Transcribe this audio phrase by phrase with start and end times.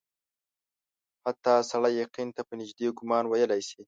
[1.25, 3.79] حتی سړی یقین ته په نیژدې ګومان ویلای سي.